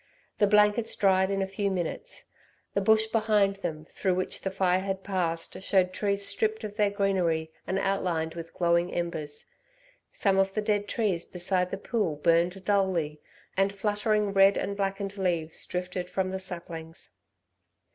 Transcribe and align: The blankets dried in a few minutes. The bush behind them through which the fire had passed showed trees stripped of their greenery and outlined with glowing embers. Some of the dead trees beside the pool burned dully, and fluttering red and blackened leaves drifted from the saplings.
The 0.39 0.47
blankets 0.47 0.95
dried 0.95 1.29
in 1.29 1.43
a 1.43 1.47
few 1.47 1.69
minutes. 1.69 2.31
The 2.73 2.81
bush 2.81 3.05
behind 3.05 3.57
them 3.57 3.85
through 3.85 4.15
which 4.15 4.41
the 4.41 4.49
fire 4.49 4.79
had 4.79 5.03
passed 5.03 5.61
showed 5.61 5.93
trees 5.93 6.25
stripped 6.27 6.63
of 6.63 6.75
their 6.75 6.89
greenery 6.89 7.51
and 7.67 7.77
outlined 7.77 8.33
with 8.33 8.51
glowing 8.55 8.91
embers. 8.91 9.45
Some 10.11 10.39
of 10.39 10.55
the 10.55 10.61
dead 10.63 10.87
trees 10.87 11.23
beside 11.25 11.69
the 11.69 11.77
pool 11.77 12.15
burned 12.15 12.65
dully, 12.65 13.21
and 13.55 13.71
fluttering 13.71 14.33
red 14.33 14.57
and 14.57 14.75
blackened 14.75 15.19
leaves 15.19 15.63
drifted 15.67 16.09
from 16.09 16.31
the 16.31 16.39
saplings. 16.39 17.17